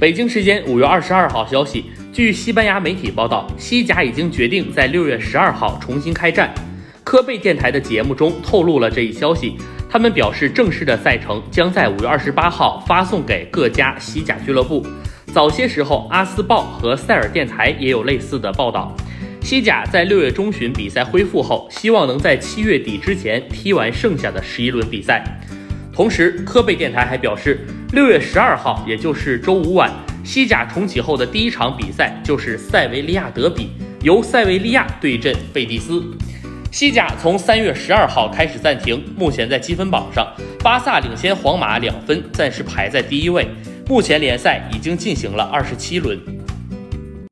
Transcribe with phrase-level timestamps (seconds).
[0.00, 6.54] 北京时间五月二十二号消息，据西班牙媒体报道，西甲已经决定在六月十二号重新开战。
[7.04, 9.58] 科贝电台的节目中透露了这一消息，
[9.90, 14.86] 他们表示正式的赛程将在五月二十八号发送给各家西甲俱乐部。
[15.34, 18.96] 早些时候，阿斯报和塞尔电台也有类似的报道。
[19.42, 25.22] 西甲在六月中旬比赛恢复后，希望能在七月底之前踢完剩下的十一轮比赛。
[25.92, 29.90] 同时，科贝电台还表示，六月十二号，也就是周五晚，
[30.24, 33.70] 西甲重启后的第一场比赛就是塞维利亚德比，
[34.02, 36.02] 由塞维利亚对阵贝蒂斯。
[36.70, 40.26] 西甲从三月十二号开始暂停，目前在积分榜上，
[40.60, 43.46] 巴萨领先皇马两分，暂时排在第一位。
[43.88, 46.16] 目前联赛已经进行了二十七轮。